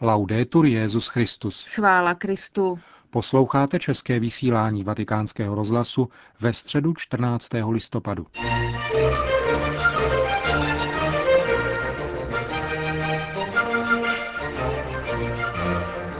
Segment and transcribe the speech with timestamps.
[0.00, 1.64] Laudetur Jezus Christus.
[1.64, 2.78] Chvála Kristu.
[3.10, 6.08] Posloucháte české vysílání Vatikánského rozhlasu
[6.40, 7.48] ve středu 14.
[7.70, 8.26] listopadu.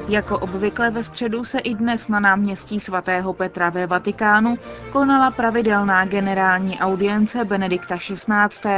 [0.08, 4.58] Jako obvykle ve středu se i dnes na náměstí svatého Petra ve Vatikánu
[4.92, 8.70] konala pravidelná generální audience Benedikta XVI.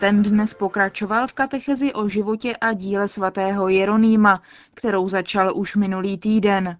[0.00, 4.42] Ten dnes pokračoval v katechezi o životě a díle svatého Jeronýma,
[4.74, 6.76] kterou začal už minulý týden.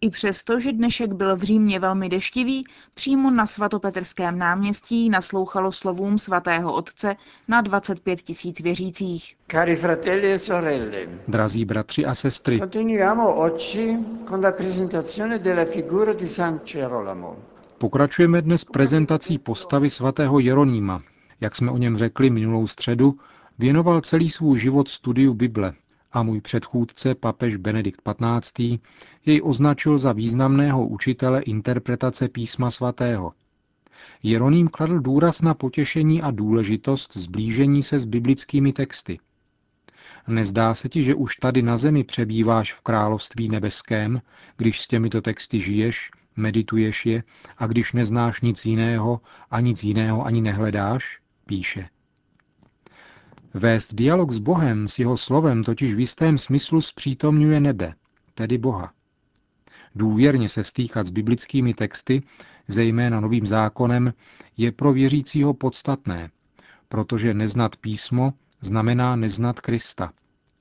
[0.00, 6.18] I přesto, že dnešek byl v Římě velmi deštivý, přímo na svatopetrském náměstí naslouchalo slovům
[6.18, 7.16] svatého otce
[7.48, 9.36] na 25 tisíc věřících.
[9.50, 10.98] Cari fratelli e sorelle,
[11.28, 13.98] Drazí bratři a sestry, continuiamo oggi
[14.28, 17.36] con la presentazione della figura di San Gerolamo.
[17.78, 21.02] pokračujeme dnes prezentací postavy svatého Jeronýma.
[21.40, 23.18] Jak jsme o něm řekli minulou středu,
[23.58, 25.74] věnoval celý svůj život studiu Bible
[26.12, 28.00] a můj předchůdce, papež Benedikt
[28.40, 28.60] XV.,
[29.26, 33.32] jej označil za významného učitele interpretace písma svatého.
[34.22, 39.18] Jeroným kladl důraz na potěšení a důležitost zblížení se s biblickými texty.
[40.28, 44.22] Nezdá se ti, že už tady na zemi přebýváš v království nebeském,
[44.56, 47.22] když s těmito texty žiješ, medituješ je
[47.58, 51.23] a když neznáš nic jiného a nic jiného ani nehledáš?
[51.46, 51.88] Píše.
[53.54, 57.94] Vést dialog s Bohem, s jeho slovem, totiž v jistém smyslu zpřítomňuje nebe,
[58.34, 58.92] tedy Boha.
[59.94, 62.22] Důvěrně se stýkat s biblickými texty,
[62.68, 64.12] zejména novým zákonem,
[64.56, 66.30] je pro věřícího podstatné,
[66.88, 70.12] protože neznat písmo znamená neznat Krista,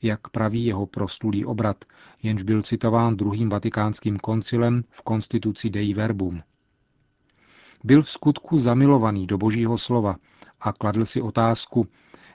[0.01, 1.85] jak praví jeho prostulý obrat,
[2.23, 6.41] jenž byl citován druhým vatikánským koncilem v konstituci Dei Verbum.
[7.83, 10.15] Byl v skutku zamilovaný do božího slova
[10.63, 11.87] a kladl si otázku,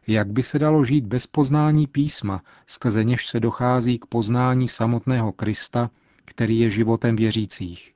[0.06, 5.32] jak by se dalo žít bez poznání písma, skrze něž se dochází k poznání samotného
[5.32, 5.90] Krista,
[6.24, 7.94] který je životem věřících.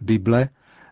[0.00, 0.48] Bible,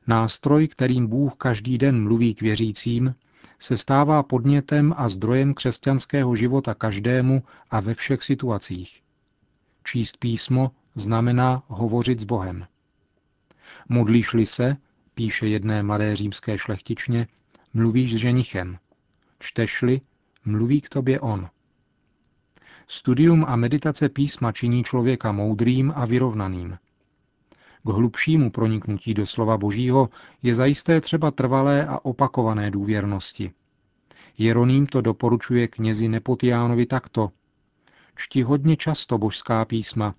[0.07, 3.15] nástroj, kterým Bůh každý den mluví k věřícím,
[3.59, 9.03] se stává podnětem a zdrojem křesťanského života každému a ve všech situacích.
[9.85, 12.67] Číst písmo znamená hovořit s Bohem.
[13.89, 14.77] Modlíš-li se,
[15.15, 17.27] píše jedné mladé římské šlechtičně,
[17.75, 18.79] mluvíš s ženichem.
[19.39, 20.01] Čteš-li,
[20.45, 21.49] mluví k tobě on.
[22.87, 26.79] Studium a meditace písma činí člověka moudrým a vyrovnaným.
[27.83, 30.09] K hlubšímu proniknutí do slova Božího
[30.43, 33.53] je zajisté třeba trvalé a opakované důvěrnosti.
[34.39, 37.31] Jeroným to doporučuje knězi Nepotiánovi takto.
[38.17, 40.15] Čti hodně často božská písma,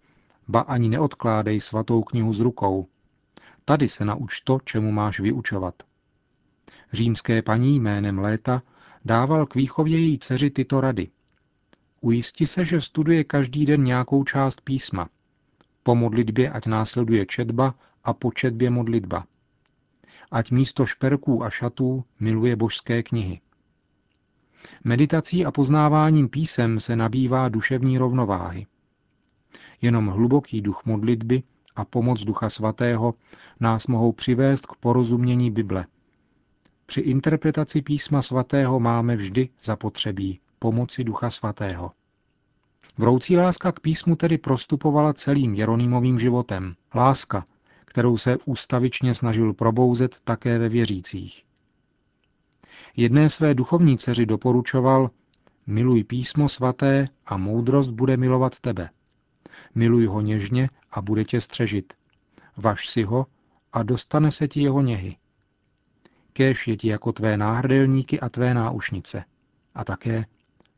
[0.48, 2.88] ba ani neodkládej svatou knihu z rukou.
[3.66, 5.91] Tady se nauč to, čemu máš vyučovat.
[6.94, 8.62] Římské paní jménem Léta
[9.06, 11.08] dával k výchově její dceři tyto rady.
[12.02, 15.10] Ujisti se, že studuje každý den nějakou část písma.
[15.84, 19.26] Po modlitbě ať následuje četba a po četbě modlitba.
[20.32, 23.42] Ať místo šperků a šatů miluje božské knihy.
[24.84, 28.66] Meditací a poznáváním písem se nabývá duševní rovnováhy.
[29.82, 31.44] Jenom hluboký duch modlitby
[31.76, 33.14] a pomoc Ducha Svatého
[33.60, 35.86] nás mohou přivést k porozumění Bible.
[36.92, 41.92] Při interpretaci písma svatého máme vždy zapotřebí pomoci Ducha Svatého.
[42.98, 46.76] Vroucí láska k písmu tedy prostupovala celým Jeronýmovým životem.
[46.96, 47.46] Láska,
[47.86, 51.44] kterou se ústavičně snažil probouzet také ve věřících.
[52.96, 55.10] Jedné své duchovní dceři doporučoval,
[55.68, 58.90] miluj písmo svaté a moudrost bude milovat tebe.
[59.76, 61.94] Miluj ho něžně a bude tě střežit.
[62.58, 63.26] Vaš si ho
[63.74, 65.18] a dostane se ti jeho něhy.
[66.34, 69.24] Kéž je ti jako tvé náhrdelníky a tvé náušnice.
[69.76, 70.26] A také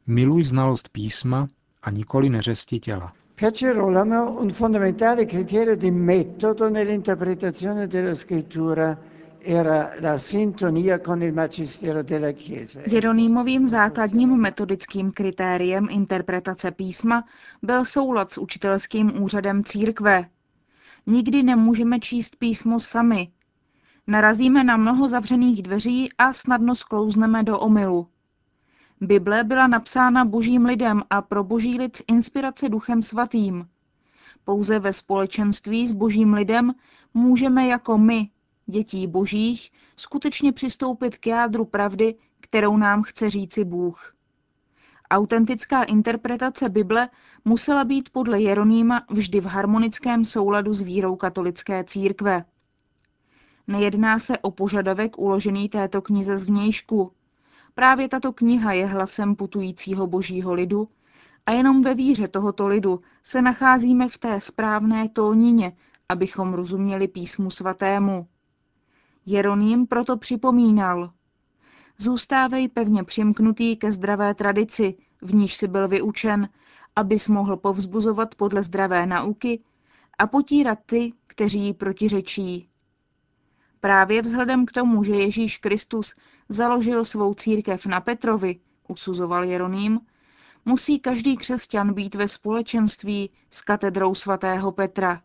[0.07, 1.47] miluj znalost písma
[1.83, 3.13] a nikoli neřesti těla.
[3.35, 8.97] Per Gerolamo un fondamentale criterio di metodo nell'interpretazione della scrittura
[9.45, 12.81] era la sintonia con il magistero della Chiesa.
[12.87, 17.23] Jeronýmovým základním metodickým kritériem interpretace písma
[17.61, 20.25] byl soulad s učitelským úřadem církve.
[21.07, 23.27] Nikdy nemůžeme číst písmo sami.
[24.07, 28.07] Narazíme na mnoho zavřených dveří a snadno sklouzneme do omylu.
[29.01, 33.67] Bible byla napsána božím lidem a pro boží lid z inspirace duchem svatým.
[34.43, 36.73] Pouze ve společenství s božím lidem
[37.13, 38.29] můžeme jako my,
[38.65, 44.15] dětí božích, skutečně přistoupit k jádru pravdy, kterou nám chce říci Bůh.
[45.11, 47.09] Autentická interpretace Bible
[47.45, 52.45] musela být podle Jeronýma vždy v harmonickém souladu s vírou katolické církve.
[53.67, 57.11] Nejedná se o požadavek uložený této knize zvnějšku.
[57.75, 60.89] Právě tato kniha je hlasem putujícího božího lidu
[61.45, 65.77] A jenom ve víře tohoto lidu se nacházíme v té správné tónině,
[66.09, 68.27] abychom rozuměli písmu svatému.
[69.25, 71.11] Jeroným proto připomínal.
[71.97, 76.49] Zůstávej pevně přimknutý ke zdravé tradici, v níž si byl vyučen,
[76.95, 79.63] abys mohl povzbuzovat podle zdravé nauky
[80.17, 82.69] a potírat ty, kteří jí protiřečí.
[83.83, 86.13] Právě vzhledem k tomu, že Ježíš Kristus
[86.49, 89.99] založil svou církev na Petrovi, usuzoval Jeroným,
[90.65, 95.21] musí každý křesťan být ve společenství s katedrou svatého Petra.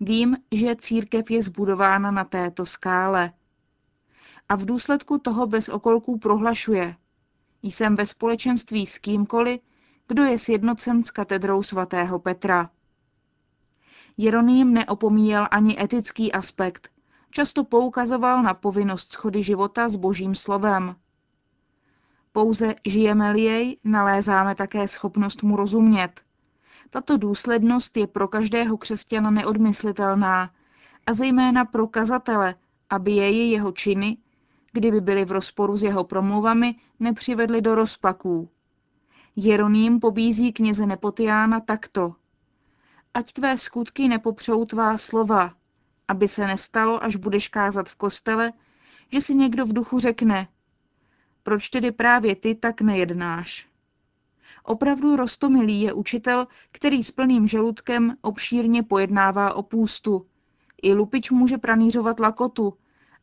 [0.00, 3.32] Vím, že církev je zbudována na této skále.
[4.48, 6.96] A v důsledku toho bez okolků prohlašuje.
[7.62, 9.60] Jsem ve společenství s kýmkoliv,
[10.08, 12.70] kdo je sjednocen s katedrou svatého Petra.
[14.16, 16.99] Jeroným neopomíjel ani etický aspekt.
[17.30, 20.96] Často poukazoval na povinnost schody života s božím slovem.
[22.32, 26.20] Pouze žijeme-li jej, nalézáme také schopnost mu rozumět.
[26.90, 30.50] Tato důslednost je pro každého křesťana neodmyslitelná
[31.06, 32.54] a zejména pro kazatele,
[32.90, 34.16] aby jej jeho činy,
[34.72, 38.48] kdyby byly v rozporu s jeho promluvami, nepřivedly do rozpaků.
[39.36, 42.14] Jeroným pobízí kněze Nepotiána takto.
[43.14, 45.52] Ať tvé skutky nepopřou tvá slova,
[46.10, 48.52] aby se nestalo, až budeš kázat v kostele,
[49.12, 50.48] že si někdo v duchu řekne,
[51.42, 53.68] proč tedy právě ty tak nejednáš?
[54.64, 60.26] Opravdu rostomilý je učitel, který s plným žaludkem obšírně pojednává o půstu.
[60.82, 62.74] I lupič může pranířovat lakotu,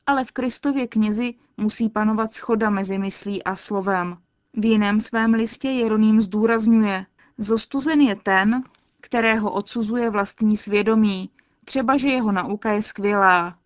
[0.06, 4.18] ale v Kristově knězi musí panovat schoda mezi myslí a slovem.
[4.54, 7.06] V jiném svém listě Jeroným zdůrazňuje,
[7.38, 8.64] zostuzen je ten,
[9.02, 11.30] kterého odsuzuje vlastní svědomí,
[11.68, 13.58] třeba že jeho nauka je skvělá.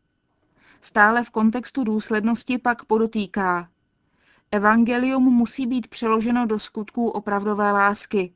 [0.81, 3.69] Stále v kontextu důslednosti pak podotýká.
[4.51, 8.33] Evangelium musí být přeloženo do skutků opravdové lásky,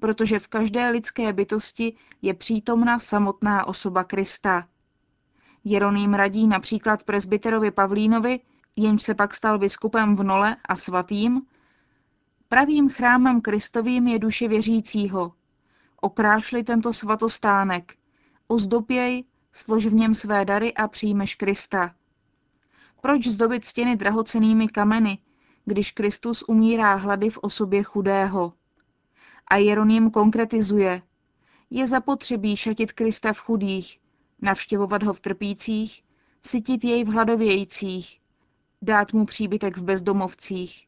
[0.00, 4.66] protože v každé lidské bytosti je přítomna samotná osoba Krista.
[5.64, 8.40] Jeroným radí například presbyterovi Pavlínovi,
[8.76, 11.42] jenž se pak stal biskupem v Nole a svatým,
[12.48, 15.32] pravým chrámem Kristovým je duše věřícího.
[16.00, 17.96] Okrášli tento svatostánek,
[18.54, 21.94] ozdoběj, slož v něm své dary a přijmeš Krista.
[23.02, 25.18] Proč zdobit stěny drahocenými kameny,
[25.64, 28.52] když Kristus umírá hlady v osobě chudého?
[29.48, 31.02] A Jeroným konkretizuje.
[31.70, 34.00] Je zapotřebí šatit Krista v chudých,
[34.42, 36.02] navštěvovat ho v trpících,
[36.42, 38.20] sytit jej v hladovějících,
[38.82, 40.86] dát mu příbytek v bezdomovcích.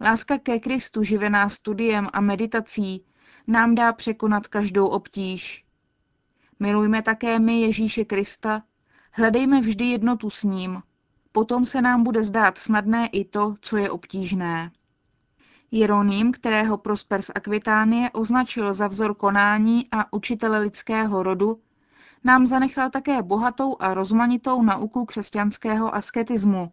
[0.00, 3.04] Láska ke Kristu živená studiem a meditací
[3.46, 5.67] nám dá překonat každou obtíž.
[6.60, 8.62] Milujme také my Ježíše Krista,
[9.12, 10.82] hledejme vždy jednotu s ním,
[11.32, 14.70] potom se nám bude zdát snadné i to, co je obtížné.
[15.70, 21.60] Jeroným, kterého Prosper z Akvitánie označil za vzor konání a učitele lidského rodu,
[22.24, 26.72] nám zanechal také bohatou a rozmanitou nauku křesťanského asketismu.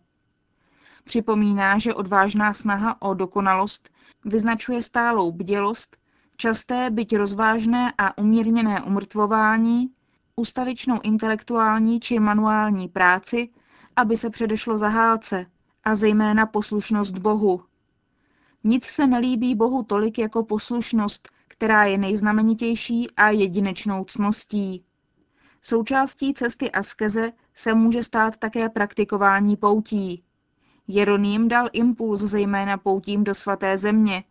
[1.04, 3.90] Připomíná, že odvážná snaha o dokonalost
[4.26, 5.98] vyznačuje stálou bdělost,
[6.38, 9.90] časté, byť rozvážné a umírněné umrtvování,
[10.36, 13.50] ustavičnou intelektuální či manuální práci,
[13.96, 15.46] aby se předešlo zahálce,
[15.84, 17.64] a zejména poslušnost Bohu.
[18.64, 24.86] Nic se nelíbí Bohu tolik jako poslušnost, která je nejznamenitější a jedinečnou cností.
[25.62, 30.24] Součástí cesty askeze se může stát také praktikování poutí.
[30.88, 34.24] Jeroným dal impuls zejména poutím do svaté země,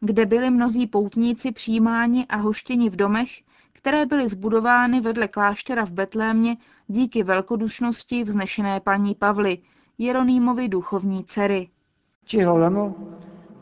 [0.00, 3.30] kde byli mnozí poutníci přijímáni a hoštěni v domech,
[3.72, 6.56] které byly zbudovány vedle kláštera v Betlémě
[6.88, 9.58] díky velkodušnosti vznešené paní Pavly,
[9.98, 11.68] Jeronýmovi duchovní dcery.
[12.30, 12.94] Girolamo,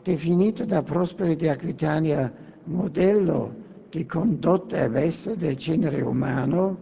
[0.05, 2.29] definito da Prosperi di Aquitania
[2.67, 3.51] modello
[3.91, 6.77] di condotta e verso del genere umano,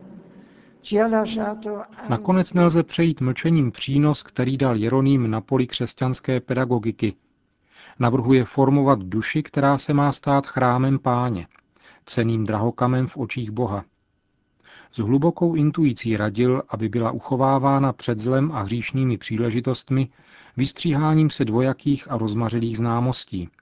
[2.09, 7.13] Nakonec nelze přejít mlčením přínos, který dal Jeroným na poli křesťanské pedagogiky.
[7.99, 11.47] Navrhuje formovat duši, která se má stát chrámem páně,
[12.05, 13.85] ceným drahokamem v očích Boha.
[14.91, 20.09] S hlubokou intuicí radil, aby byla uchovávána před zlem a hříšnými příležitostmi,
[20.57, 23.49] vystříháním se dvojakých a rozmařilých známostí–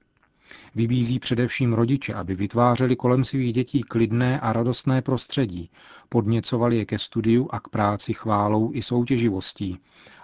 [0.76, 5.70] Vybízí především rodiče, aby vytvářeli kolem svých dětí klidné a radostné prostředí,
[6.10, 9.80] podněcovali je ke studiu a k práci chválou i soutěživostí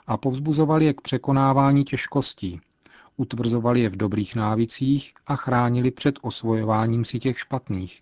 [0.08, 2.62] a povzbuzovali je k překonávání těžkostí,
[3.22, 8.02] utvrzovali je v dobrých návicích a chránili před osvojováním si těch špatných.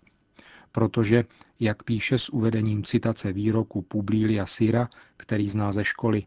[0.72, 1.24] Protože,
[1.60, 6.24] jak píše s uvedením citace výroku Publilia Syra, který zná ze školy,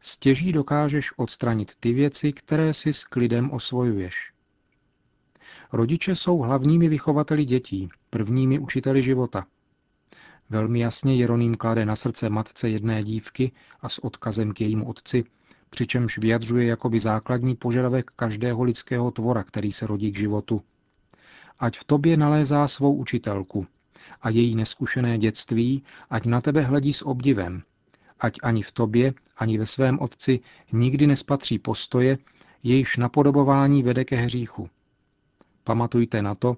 [0.00, 4.32] stěží dokážeš odstranit ty věci, které si s klidem osvojuješ.
[5.72, 9.46] Rodiče jsou hlavními vychovateli dětí, prvními učiteli života.
[10.50, 15.24] Velmi jasně Jeroným klade na srdce matce jedné dívky a s odkazem k jejímu otci,
[15.70, 20.62] přičemž vyjadřuje jakoby základní požadavek každého lidského tvora, který se rodí k životu.
[21.58, 23.66] Ať v tobě nalézá svou učitelku
[24.22, 27.62] a její neskušené dětství, ať na tebe hledí s obdivem,
[28.20, 30.40] ať ani v tobě, ani ve svém otci
[30.72, 32.18] nikdy nespatří postoje,
[32.62, 34.70] jejíž napodobování vede ke hříchu.
[35.64, 36.56] Pamatujte na to,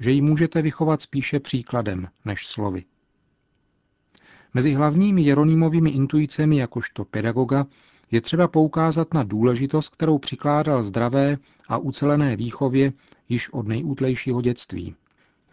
[0.00, 2.84] že ji můžete vychovat spíše příkladem než slovy.
[4.54, 7.66] Mezi hlavními Jeronýmovými intuicemi jakožto pedagoga
[8.12, 11.36] je třeba poukázat na důležitost, kterou přikládal zdravé
[11.68, 12.92] a ucelené výchově
[13.28, 14.94] již od nejútlejšího dětství.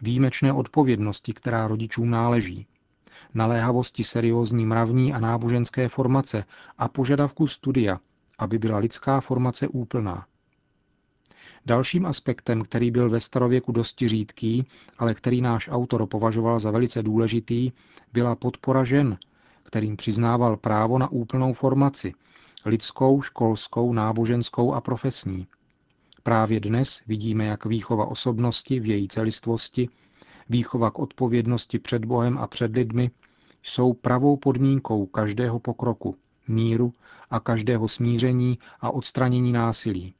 [0.00, 2.66] Výjimečné odpovědnosti, která rodičům náleží.
[3.34, 6.44] Naléhavosti seriózní mravní a náboženské formace
[6.78, 8.00] a požadavku studia,
[8.38, 10.26] aby byla lidská formace úplná.
[11.66, 14.66] Dalším aspektem, který byl ve starověku dosti řídký,
[14.98, 17.72] ale který náš autor považoval za velice důležitý,
[18.12, 19.18] byla podpora žen,
[19.62, 22.14] kterým přiznával právo na úplnou formaci,
[22.64, 25.46] lidskou, školskou, náboženskou a profesní.
[26.22, 29.88] Právě dnes vidíme, jak výchova osobnosti v její celistvosti,
[30.48, 33.10] výchova k odpovědnosti před Bohem a před lidmi
[33.62, 36.16] jsou pravou podmínkou každého pokroku,
[36.48, 36.92] míru
[37.30, 40.14] a každého smíření a odstranění násilí.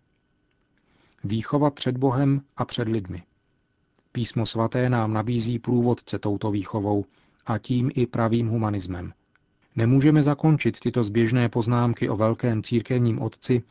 [1.25, 3.23] Výchova před Bohem a před lidmi.
[4.13, 7.05] Písmo svaté nám nabízí průvodce touto výchovou
[7.47, 9.13] a tím i pravým humanismem.
[9.77, 13.62] Nemůžeme zakončit tyto zběžné poznámky o velkém církevním otci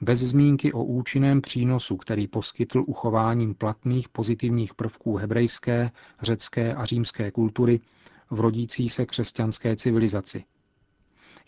[0.00, 5.90] bez zmínky o účinném přínosu, který poskytl uchováním platných pozitivních prvků hebrejské,
[6.22, 7.80] řecké a římské kultury
[8.30, 10.44] v rodící se křesťanské civilizaci.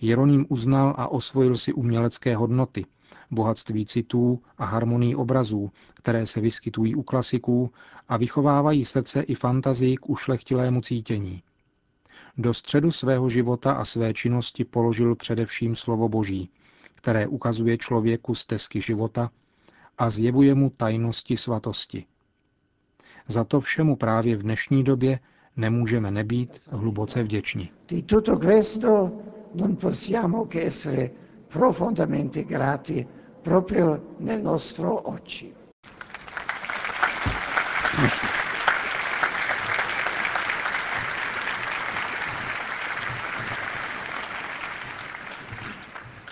[0.00, 2.87] Jeroným uznal a osvojil si umělecké hodnoty,
[3.31, 7.71] bohatství citů a harmonii obrazů, které se vyskytují u klasiků
[8.09, 11.43] a vychovávají srdce i fantazii k ušlechtilému cítění.
[12.37, 16.51] Do středu svého života a své činnosti položil především slovo Boží,
[16.95, 19.31] které ukazuje člověku stezky života
[19.99, 22.05] a zjevuje mu tajnosti svatosti.
[23.29, 25.21] Za to všemu právě v dnešní době
[25.57, 27.71] nemůžeme nebýt hluboce vděční.
[27.89, 29.13] Di tutto questo
[29.55, 31.11] non possiamo che essere
[31.49, 33.07] profondamente grati
[33.43, 35.55] proprio nel nostro oggi.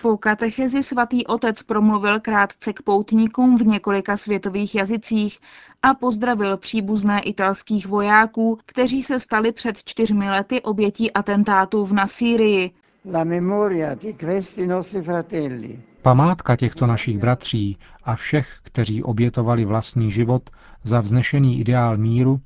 [0.01, 5.39] Po katechezi svatý otec promluvil krátce k poutníkům v několika světových jazycích
[5.83, 12.71] a pozdravil příbuzné italských vojáků, kteří se stali před čtyřmi lety obětí atentátů v Nasýrii.
[13.11, 20.11] La memoria di questi nostri fratelli Památka těchto našich bratří a všech, kteří obětovali vlastní
[20.11, 20.49] život
[20.83, 22.39] za vznešený ideál míru,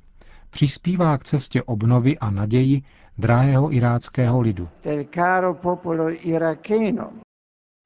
[0.50, 2.82] přispívá k cestě obnovy a naději
[3.18, 4.68] drahého iráckého lidu.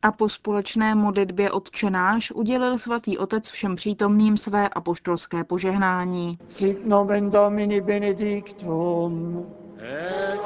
[0.02, 6.32] A po společné modlitbě odčenáš udělil svatý otec všem přítomným své apoštolské požehnání.
[6.48, 9.46] sit nomen Domini benedictum
[9.78, 10.40] et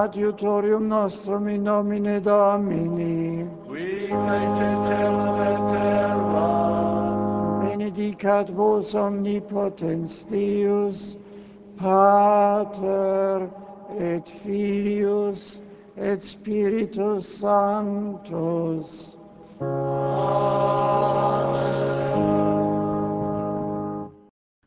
[0.00, 4.08] adiutorium nostrum in nomine Domini qui
[7.60, 11.18] benedicat vos omnipotens Deus
[11.78, 13.50] Pater
[13.98, 15.67] et Filius
[16.00, 19.18] et Spiritus Sanctus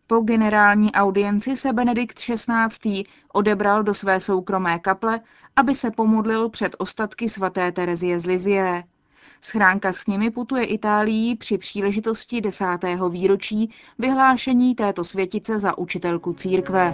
[0.07, 3.03] Po generální audienci se Benedikt XVI.
[3.33, 5.19] odebral do své soukromé kaple,
[5.55, 8.83] aby se pomodlil před ostatky svaté Terezie z Lizie.
[9.41, 16.93] Schránka s nimi putuje Itálií při příležitosti desátého výročí vyhlášení této světice za učitelku církve.